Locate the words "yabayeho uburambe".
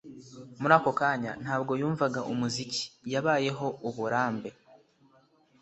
3.13-4.49